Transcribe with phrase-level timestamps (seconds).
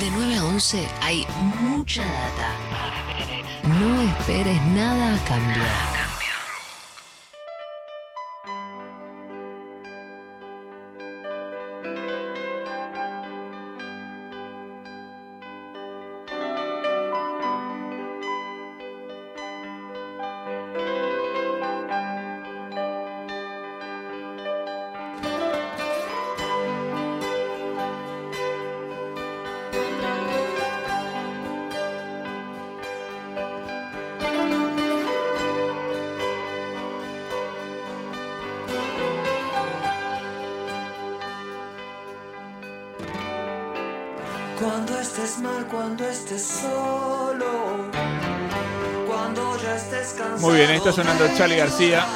[0.00, 1.26] De 9 a 11 hay
[1.60, 2.54] mucha data.
[3.78, 5.99] No esperes nada a cambio.
[50.40, 52.06] Muy bien, está sonando Charlie García.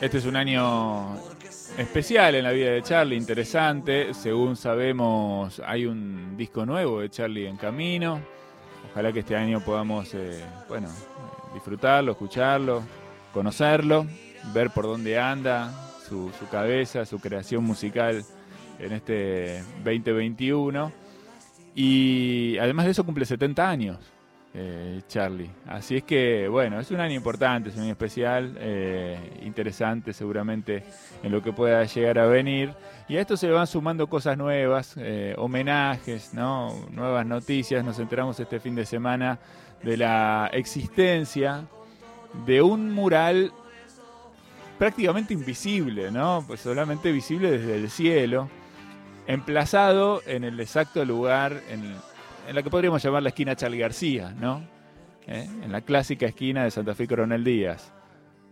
[0.00, 1.14] Este es un año
[1.78, 4.12] especial en la vida de Charlie, interesante.
[4.12, 8.20] Según sabemos, hay un disco nuevo de Charlie en camino.
[8.90, 10.88] Ojalá que este año podamos, eh, bueno,
[11.54, 12.82] disfrutarlo, escucharlo,
[13.32, 14.04] conocerlo,
[14.52, 15.70] ver por dónde anda,
[16.08, 18.24] su, su cabeza, su creación musical
[18.80, 21.01] en este 2021.
[21.74, 23.98] Y además de eso cumple 70 años,
[24.54, 25.50] eh, Charlie.
[25.66, 30.84] Así es que, bueno, es un año importante, es un año especial, eh, interesante seguramente
[31.22, 32.74] en lo que pueda llegar a venir.
[33.08, 36.68] Y a esto se van sumando cosas nuevas, eh, homenajes, ¿no?
[36.90, 37.84] nuevas noticias.
[37.84, 39.38] Nos enteramos este fin de semana
[39.82, 41.64] de la existencia
[42.46, 43.52] de un mural
[44.78, 46.44] prácticamente invisible, ¿no?
[46.46, 48.48] Pues solamente visible desde el cielo
[49.26, 51.94] emplazado en el exacto lugar en,
[52.48, 54.66] en la que podríamos llamar la esquina Charlie García, ¿no?
[55.26, 55.48] ¿Eh?
[55.62, 57.92] En la clásica esquina de Santa Fe Coronel Díaz.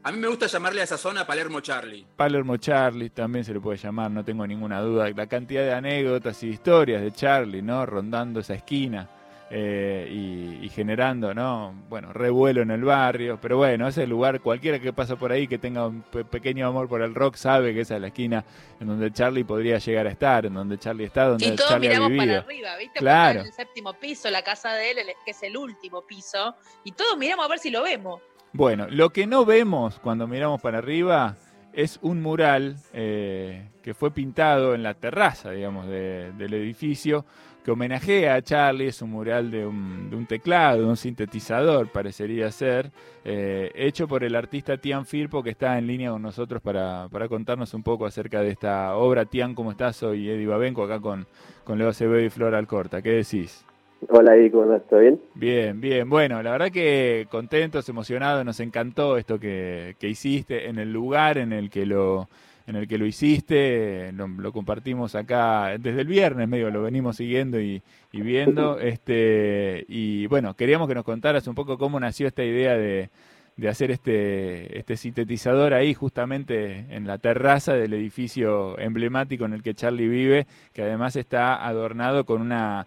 [0.03, 2.07] A mí me gusta llamarle a esa zona Palermo Charlie.
[2.17, 5.11] Palermo Charlie también se le puede llamar, no tengo ninguna duda.
[5.11, 7.85] La cantidad de anécdotas y historias de Charlie, ¿no?
[7.85, 9.11] Rondando esa esquina.
[9.53, 11.75] Eh, y, y, generando, ¿no?
[11.89, 15.59] Bueno, revuelo en el barrio, pero bueno, ese lugar, cualquiera que pasa por ahí que
[15.59, 18.45] tenga un pe pequeño amor por el rock sabe que esa es la esquina
[18.79, 21.89] en donde Charlie podría llegar a estar, en donde Charlie está, donde y todos Charlie
[21.89, 22.27] miramos ha vivido.
[22.27, 22.99] para arriba, ¿viste?
[23.01, 23.41] Claro.
[23.41, 26.55] Porque en el séptimo piso, la casa de él, que es el último piso,
[26.85, 28.21] y todos miramos a ver si lo vemos.
[28.53, 31.35] Bueno, lo que no vemos cuando miramos para arriba
[31.73, 37.25] es un mural eh, que fue pintado en la terraza, digamos, de- del edificio,
[37.65, 41.89] que homenajea a Charlie, es un mural de un, de un teclado, de un sintetizador,
[41.89, 42.91] parecería ser,
[43.25, 47.29] eh, hecho por el artista Tian Firpo, que está en línea con nosotros para, para
[47.29, 49.27] contarnos un poco acerca de esta obra.
[49.27, 49.97] Tian, ¿cómo estás?
[49.97, 51.27] Soy Eddie Babenco, acá con,
[51.65, 53.03] con Leo Acevedo y Flor Alcorta.
[53.03, 53.65] ¿Qué decís?
[54.09, 54.83] Hola, Eddie, ¿cómo andás?
[54.89, 55.21] ¿Todo bien?
[55.35, 56.09] Bien, bien.
[56.09, 61.37] Bueno, la verdad que contentos, emocionados, nos encantó esto que, que hiciste en el lugar
[61.37, 62.29] en el que lo
[62.71, 67.17] en el que lo hiciste, lo, lo compartimos acá desde el viernes, medio lo venimos
[67.17, 67.83] siguiendo y,
[68.13, 72.77] y viendo, este y bueno, queríamos que nos contaras un poco cómo nació esta idea
[72.77, 73.11] de,
[73.57, 79.63] de hacer este, este sintetizador ahí justamente en la terraza del edificio emblemático en el
[79.63, 82.87] que Charlie vive, que además está adornado con una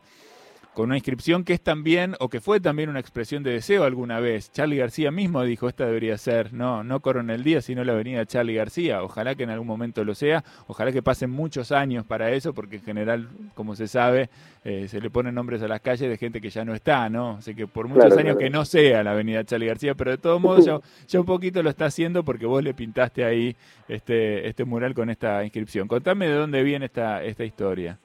[0.73, 4.19] con una inscripción que es también, o que fue también una expresión de deseo alguna
[4.19, 4.51] vez.
[4.51, 8.55] Charlie García mismo dijo, esta debería ser, no, no Coronel Díaz, sino la avenida Charlie
[8.55, 9.03] García.
[9.03, 12.77] Ojalá que en algún momento lo sea, ojalá que pasen muchos años para eso, porque
[12.77, 14.29] en general, como se sabe,
[14.63, 17.37] eh, se le ponen nombres a las calles de gente que ya no está, ¿no?
[17.37, 18.39] Así que por muchos Claro, años claro.
[18.39, 21.61] que no sea la avenida Charlie García, pero de todos modos ya, ya un poquito
[21.61, 23.55] lo está haciendo porque vos le pintaste ahí
[23.87, 25.87] este, este mural con esta inscripción.
[25.87, 27.99] Contame de dónde viene esta, esta historia.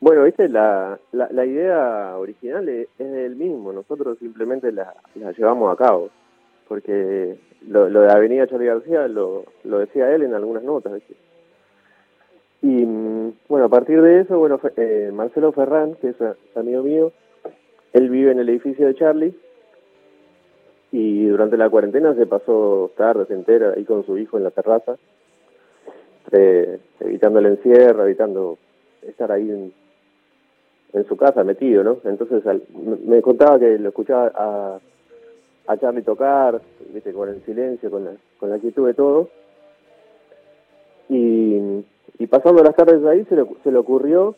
[0.00, 5.32] Bueno, viste, la, la, la idea original es, es del mismo, nosotros simplemente la, la
[5.32, 6.08] llevamos a cabo,
[6.68, 7.36] porque
[7.68, 11.02] lo, lo de Avenida Charlie García lo, lo decía él en algunas notas.
[12.62, 16.16] Y mm, bueno, a partir de eso, bueno, eh, Marcelo Ferrán, que es
[16.56, 17.12] amigo mío,
[17.92, 19.34] él vive en el edificio de Charlie.
[20.92, 24.96] Y durante la cuarentena se pasó tardes enteras ahí con su hijo en la terraza,
[26.32, 28.58] eh, evitando el encierro, evitando
[29.02, 29.72] estar ahí en,
[30.92, 31.98] en su casa metido, ¿no?
[32.04, 32.62] Entonces al-
[33.04, 34.78] me contaba que lo escuchaba a,
[35.66, 36.60] a Charlie tocar,
[36.92, 39.28] viste, con el silencio, con la, con la quietud de todo.
[41.08, 41.84] Y,
[42.18, 44.36] y pasando las tardes ahí se le, se le ocurrió,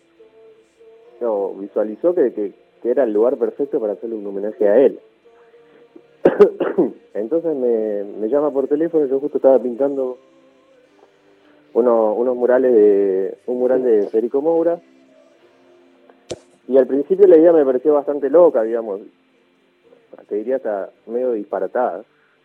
[1.20, 2.52] o visualizó que, que,
[2.82, 4.98] que era el lugar perfecto para hacerle un homenaje a él.
[7.14, 10.18] Entonces me, me llama por teléfono, yo justo estaba pintando
[11.74, 14.80] uno, unos murales de un mural de Federico Moura
[16.68, 19.00] y al principio la idea me pareció bastante loca digamos
[20.28, 22.04] te diría hasta medio disparatada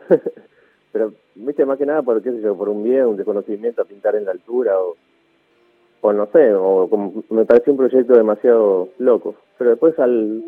[0.91, 3.85] pero viste más que nada por qué sé yo por un miedo un desconocimiento a
[3.85, 4.95] pintar en la altura o
[5.99, 9.33] o no sé, o como- me pareció un proyecto demasiado loco.
[9.57, 10.43] Pero después al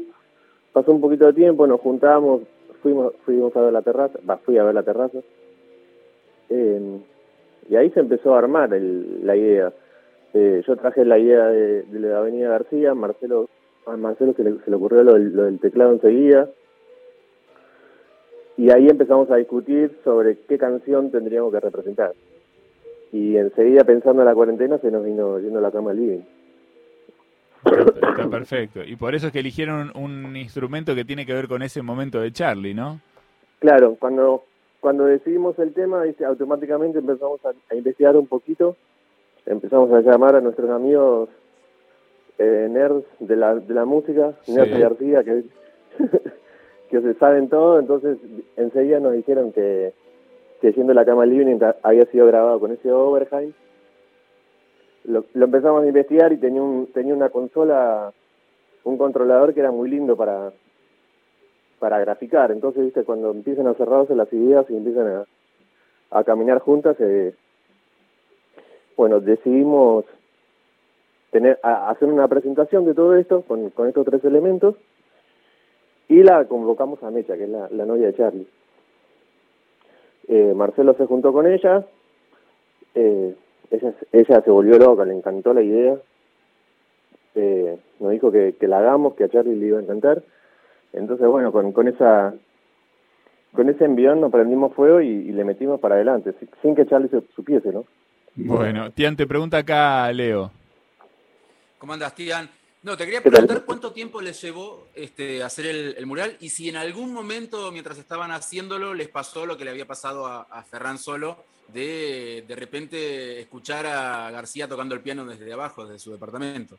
[0.72, 2.44] pasó un poquito de tiempo, nos juntamos,
[2.84, 5.18] fuimos fuimos a ver la terraza, va, fui a ver la terraza.
[6.50, 7.00] Eh,
[7.68, 9.74] y ahí se empezó a armar el- la idea.
[10.36, 13.50] Eh, yo traje la idea de, de la Avenida García, Marcelo
[13.92, 16.50] a Marcelo se le, se le ocurrió lo, del- lo del teclado enseguida.
[18.58, 22.14] Y ahí empezamos a discutir sobre qué canción tendríamos que representar.
[23.12, 26.22] Y enseguida, pensando en la cuarentena, se nos vino yendo la cama al living.
[27.66, 28.84] Está perfecto.
[28.84, 32.20] Y por eso es que eligieron un instrumento que tiene que ver con ese momento
[32.22, 33.00] de Charlie, ¿no?
[33.60, 34.44] Claro, cuando
[34.80, 38.78] cuando decidimos el tema, automáticamente empezamos a, a investigar un poquito,
[39.46, 41.28] empezamos a llamar a nuestros amigos
[42.40, 44.54] eh, nerds de la, de la música, Sí.
[44.54, 45.44] Nerds y García, que,
[46.90, 48.18] que se saben todo, entonces
[48.56, 49.94] enseguida nos dijeron que,
[50.62, 53.54] que Yendo la Cama Living había sido grabado con ese Overheim.
[55.06, 58.14] Lo, lo empezamos a investigar y tenía, un, tenía una consola,
[58.84, 60.52] un controlador que era muy lindo para,
[61.80, 62.52] para graficar.
[62.52, 65.26] Entonces, viste, cuando empiezan a cerrarse las ideas y empiezan a,
[66.12, 67.34] a caminar juntas, eh,
[68.98, 70.06] bueno, decidimos
[71.32, 74.76] tener a- hacer una presentación de todo esto con, estos tres elementos
[76.08, 78.48] y la convocamos a Mecha, que es la, novia de Charlie.
[80.28, 81.86] Eh, Marcelo se juntó con ella,
[82.96, 83.36] eh,
[83.72, 85.98] ella, ella se volvió loca, le encantó la idea,
[87.36, 90.24] eh, nos dijo que, la hagamos, que a Charlie le iba a encantar,
[90.94, 92.34] entonces bueno, con, esa
[93.54, 97.10] con ese envión nos prendimos fuego y, le metimos para adelante, sin, sin que Charlie
[97.10, 97.86] se supiese, ¿no?
[98.36, 100.52] Bueno, Tian, te pregunta acá Leo.
[101.80, 102.50] ¿Cómo andas, Tian?
[102.84, 106.70] No, te quería preguntar cuánto tiempo les llevó este, hacer el, el mural y si
[106.70, 110.64] en algún momento, mientras estaban haciéndolo, les pasó lo que le había pasado a, a
[110.64, 111.38] Ferran Solo,
[111.74, 116.78] de de repente escuchar a García tocando el piano desde abajo, desde su departamento.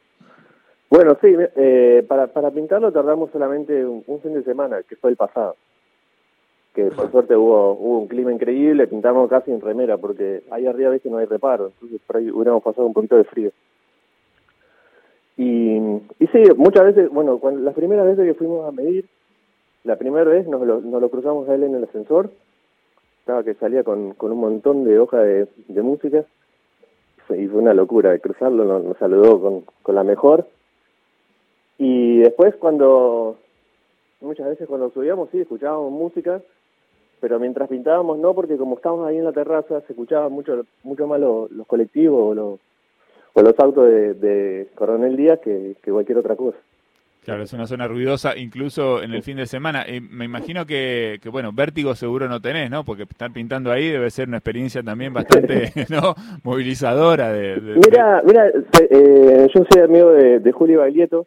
[0.91, 5.11] Bueno, sí, eh, para, para pintarlo tardamos solamente un, un fin de semana, que fue
[5.11, 5.56] el pasado.
[6.75, 10.88] Que por suerte hubo, hubo un clima increíble, pintamos casi en remera, porque ahí arriba
[10.88, 13.52] a veces no hay reparo, entonces por ahí hubiéramos pasado un poquito de frío.
[15.40, 15.78] Y,
[16.19, 19.06] y sí, muchas veces, bueno, cuando, las primeras veces que fuimos a medir,
[19.84, 22.31] la primera vez nos lo, nos lo cruzamos a él en el ascensor,
[23.20, 26.26] estaba que salía con, con un montón de hojas de, música,
[27.31, 30.46] y fue una locura de cruzarlo, nos, nos saludó con, con la mejor.
[31.78, 33.38] Y después cuando,
[34.20, 36.42] muchas veces cuando subíamos, sí, escuchábamos música,
[37.19, 41.06] pero mientras pintábamos no, porque como estábamos ahí en la terraza, se escuchaban mucho, mucho
[41.06, 42.60] más los, los colectivos o los,
[43.35, 46.59] o los autos de, de Coronel Díaz que, que cualquier otra cosa.
[47.25, 49.85] Claro, es una zona ruidosa, incluso en el fin de semana.
[49.87, 52.82] Eh, me imagino que, que, bueno, vértigo seguro no tenés, ¿no?
[52.82, 56.15] Porque estar pintando ahí debe ser una experiencia también bastante, ¿no?
[56.43, 57.61] Movilizadora de...
[57.61, 61.26] de- Mira, mira, eh, yo soy amigo de, de Julio Baglietto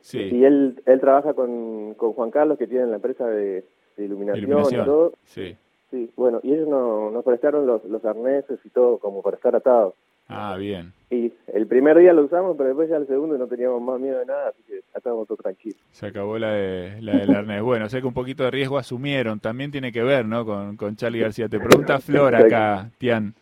[0.00, 3.64] sí, y él, él trabaja con, con Juan Carlos que tiene la empresa de,
[3.96, 4.82] de iluminación, iluminación.
[4.82, 5.12] y todo.
[5.24, 5.56] Sí.
[5.90, 9.56] Sí, bueno, y ellos no- nos prestaron los, los arneses y todo como para estar
[9.56, 9.94] atados.
[10.28, 10.92] Ah, bien.
[11.10, 14.18] Y el primer día lo usamos, pero después ya el segundo no teníamos más miedo
[14.18, 15.80] de nada, así que estábamos todos tranquilos.
[15.90, 17.62] Se acabó la, de, la del arnés.
[17.62, 19.40] Bueno, sé que un poquito de riesgo asumieron.
[19.40, 20.44] También tiene que ver, ¿no?
[20.44, 21.48] Con, con Charlie García.
[21.48, 23.34] Te pregunta Flor acá, Tian.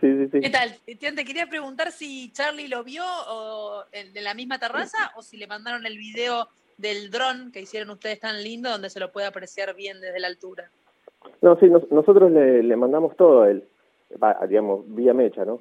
[0.00, 0.40] Sí, sí, sí.
[0.40, 0.70] ¿Qué tal?
[0.98, 5.36] Tian, te quería preguntar si Charlie lo vio o en la misma terraza o si
[5.36, 9.26] le mandaron el video del dron que hicieron ustedes tan lindo donde se lo puede
[9.26, 10.70] apreciar bien desde la altura.
[11.42, 13.64] No, sí, nos- nosotros le, le mandamos todo a él,
[14.48, 15.60] digamos, vía mecha, ¿no?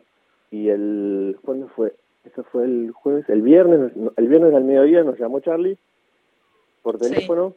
[0.52, 1.94] Y el, ¿cuándo fue?
[2.26, 5.78] Eso fue el jueves, el viernes, el viernes al mediodía nos llamó Charlie
[6.84, 7.06] por Sí.
[7.10, 7.56] teléfono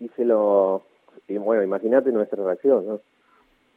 [0.00, 0.82] y se lo,
[1.28, 3.00] y bueno, imagínate nuestra reacción, ¿no?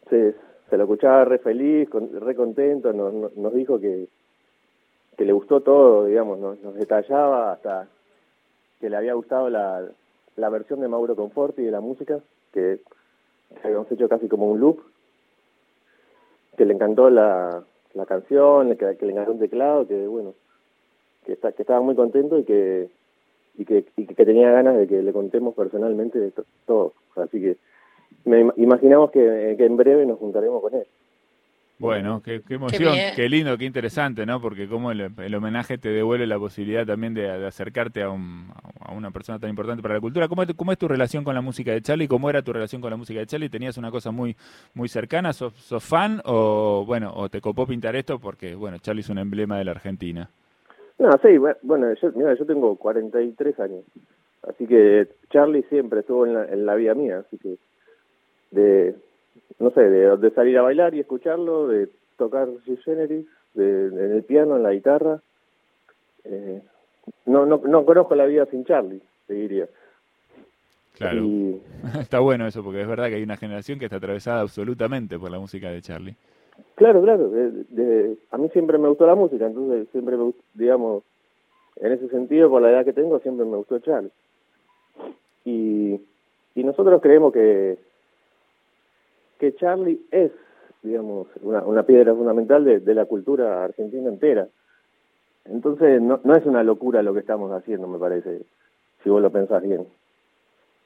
[0.09, 0.33] Se,
[0.69, 4.07] se lo escuchaba re feliz, con- re contento, nos, nos- nos dijo que,
[5.17, 7.87] que le gustó todo, digamos, nos, nos detallaba hasta
[8.79, 9.85] que le había gustado la,
[10.37, 12.19] la versión de Mauro Conforti de la música,
[12.51, 12.79] que
[13.61, 14.79] que habíamos hecho casi como un loop,
[16.57, 20.33] que le encantó la, la canción, que, le encantó el teclado, que bueno,
[21.25, 22.89] que, está, que estaba muy contento y que
[23.55, 26.31] y que, y que tenía ganas de que le contemos personalmente
[26.65, 26.93] todo.
[27.15, 27.57] Así que
[28.25, 30.87] me im- imaginamos que en breve nos juntaremos con él.
[31.79, 34.39] Bueno, qué, qué emoción, qué, lindo, qué interesante, ¿no?
[34.39, 38.51] Porque como el, el homenaje te devuelve la posibilidad también de, de acercarte a, un-
[38.79, 40.27] a una persona tan importante para la cultura.
[40.29, 42.07] ¿Cómo, es- ¿Cómo es tu relación con la música de Charlie?
[42.07, 43.49] ¿Cómo era tu relación con la música de Charlie?
[43.49, 44.35] ¿Tenías una cosa muy
[44.75, 45.33] muy cercana?
[45.33, 49.17] ¿Sos, sos fan o bueno o te copó pintar esto porque bueno Charlie es un
[49.17, 50.29] emblema de la Argentina?
[50.99, 53.83] No, sí, bu- bueno, yo, mira, yo tengo 43 años,
[54.47, 57.55] así que Charlie siempre estuvo en la, en la vida mía, así que
[58.51, 58.95] de,
[59.59, 64.11] no sé, de, de salir a bailar y escucharlo, de tocar Sui Generis, de- en
[64.15, 65.21] el piano, en la guitarra.
[66.25, 66.61] Eh,
[67.25, 69.67] no, no, no conozco la vida sin Charlie, te diría.
[70.97, 71.23] Claro.
[71.23, 71.61] Y,
[71.99, 75.31] Está bueno eso, porque es verdad que hay una generación que está atravesada absolutamente por
[75.31, 76.15] la música de Charlie.
[76.75, 77.29] Claro, claro.
[77.29, 81.03] de- de- a mí siempre me gustó la música, entonces siempre me digamos,
[81.77, 84.11] en ese sentido, por la edad que tengo, siempre me gustó Charlie.
[85.45, 85.99] Y,
[86.55, 87.77] y nosotros creemos que,
[89.39, 90.31] que Charlie es,
[90.81, 94.47] digamos, una, una piedra fundamental de, de la cultura argentina entera.
[95.45, 98.43] Entonces, no, no es una locura lo que estamos haciendo, me parece,
[99.03, 99.85] si vos lo pensás bien.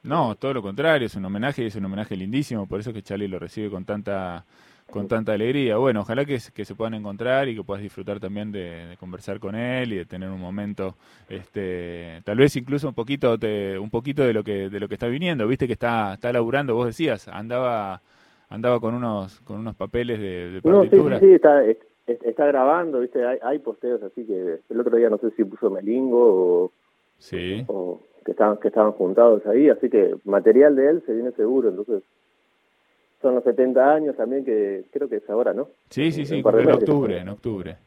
[0.03, 2.93] No, todo lo contrario, es un homenaje y es un homenaje lindísimo, por eso es
[2.95, 4.45] que Charlie lo recibe con tanta
[4.89, 5.75] con tanta alegría.
[5.75, 9.37] Bueno, ojalá que, que se puedan encontrar y que puedas disfrutar también de, de conversar
[9.37, 10.95] con él y de tener un momento,
[11.27, 14.93] este, tal vez incluso un poquito, te- un poquito de lo que de lo que
[14.93, 15.45] está viniendo.
[15.45, 18.01] Viste que está está laburando, vos decías, andaba
[18.49, 21.19] andaba con unos con unos papeles de, de No, sí, sí, partitura.
[21.19, 21.77] sí, está, es-
[22.07, 23.25] es- está grabando, ¿viste?
[23.25, 26.17] Hay, hay posteos así que el otro día no sé si puso Melingo
[26.65, 26.71] o,
[27.17, 27.63] Sí.
[27.67, 31.69] o que estaban que estaban juntados ahí, así que material de él se viene seguro,
[31.69, 32.03] entonces
[33.21, 35.69] son los 70 años también que creo que es ahora, ¿no?
[35.89, 36.75] Sí, sí, En sí, en meses.
[36.75, 37.77] octubre, en octubre.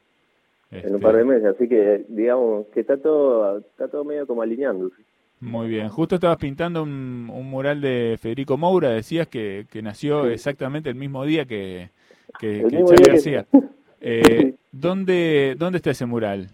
[0.73, 4.26] En un Este, par de meses, así que digamos que está todo está todo medio
[4.26, 5.02] como alineándose.
[5.40, 5.88] Muy bien.
[5.88, 10.32] Justo estabas pintando un, un mural de Federico Moura, decías que, que nació Sí.
[10.32, 11.90] exactamente el mismo día que,
[12.38, 12.66] que,
[13.06, 13.47] García.
[14.02, 16.49] Eh, ¿dónde, ¿Dónde está ese mural?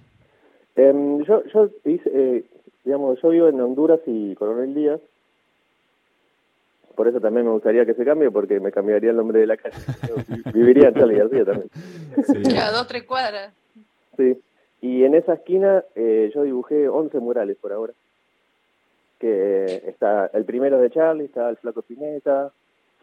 [0.74, 1.44] Em, yo
[1.84, 2.44] eh,
[2.84, 5.00] digamos, yo vivo en Honduras y Coronel Díaz.
[6.96, 9.56] Por eso también me gustaría que se cambie, porque me cambiaría el nombre de la
[9.56, 9.76] calle.
[10.08, 10.16] Yo
[10.52, 11.70] viviría en Charlie García también.
[12.26, 12.42] Sí.
[12.52, 13.54] Ya, dos, tres cuadras.
[14.16, 14.36] Sí.
[14.80, 17.92] Y en esa esquina eh, yo dibujé 11 murales por ahora.
[19.18, 22.52] Que está el primero de Charlie, está el Flaco Spinetta,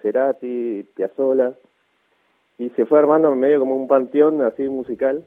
[0.02, 1.54] Cerati, Piazzolla.
[2.58, 5.26] Y se fue armando medio como un panteón así musical.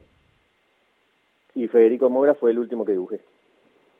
[1.55, 3.19] Y Federico Moura fue el último que dibujé.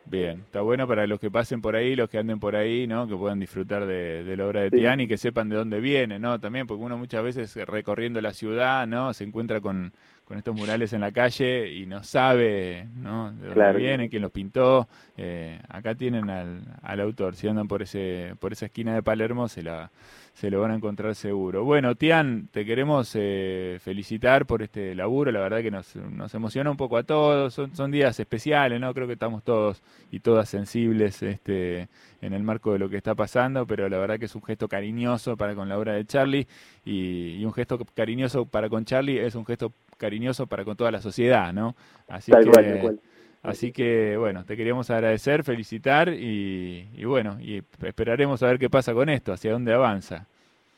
[0.10, 3.10] Bien, está bueno para los que pasen por ahí, los que anden por ahí, ¿no?
[3.10, 4.77] Que puedan disfrutar de, de la obra de Sí.
[4.77, 6.39] Tian y que sepan de dónde viene, ¿no?
[6.39, 9.13] También, porque uno muchas veces recorriendo la ciudad, ¿no?
[9.13, 9.91] Se encuentra con,
[10.28, 13.32] con estos murales en la calle y no sabe, ¿no?
[13.32, 13.80] De dónde Claro.
[13.80, 14.88] vienen, quién los pintó.
[15.16, 19.48] Eh, acá tienen al, al autor, si andan por ese por esa esquina de Palermo
[19.48, 19.90] se la
[20.34, 21.64] se lo van a encontrar seguro.
[21.64, 26.70] Bueno, Tian, te queremos eh, felicitar por este laburo, la verdad que nos, nos emociona
[26.70, 28.94] un poco a todos, son, son días especiales, ¿no?
[28.94, 29.82] Creo que estamos todos
[30.12, 31.88] y todas sensibles este,
[32.22, 34.68] en el marco de lo que está pasando, pero la verdad que es un gesto
[34.68, 36.48] cariñoso para con la obra de Charlie
[36.86, 40.92] y, y un gesto cariñoso para con Charlie es un gesto cariñoso para con toda
[40.92, 41.75] la sociedad, ¿no?
[42.08, 43.00] Así tal que, cual, tal cual.
[43.44, 48.70] Así que bueno, te queríamos agradecer, felicitar y, y bueno, y esperaremos a ver qué
[48.70, 50.25] pasa con esto, hacia dónde avanza.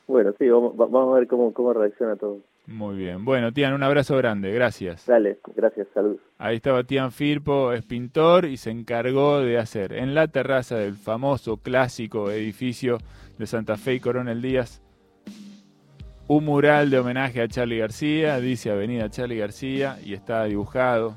[0.07, 2.39] Bueno, sí, vamos, va- vamos a ver cómo, cómo reacciona todo.
[2.67, 3.25] Muy bien.
[3.25, 5.07] Bueno, Tian, un abrazo grande, gracias.
[5.07, 6.17] Dale, gracias, salud.
[6.38, 10.93] Ahí estaba Tian Firpo, es pintor y se encargó de hacer en la terraza del
[10.93, 12.99] famoso clásico edificio
[13.39, 14.83] de Santa Fe y Coronel Díaz
[16.29, 21.15] un mural de homenaje a Charlie García, dice Avenida Charlie García y está dibujado.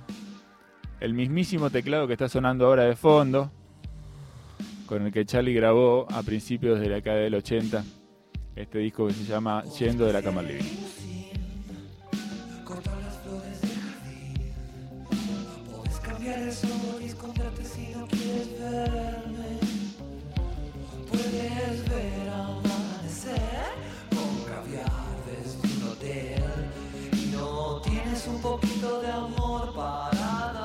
[1.01, 3.53] El mismísimo teclado que está sonando ahora de fondo,
[4.87, 7.85] con el que Charlie grabó a principios de la década del 80
[8.57, 10.49] este disco que se llama Yendo de la cama al
[29.01, 30.62] de amor parada.